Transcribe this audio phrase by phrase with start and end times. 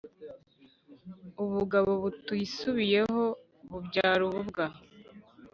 [1.43, 3.23] ubugabo butisubiraho
[3.71, 4.65] bubyara ububwa